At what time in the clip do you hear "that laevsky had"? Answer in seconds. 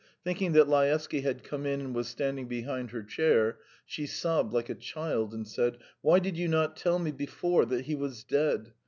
0.53-1.43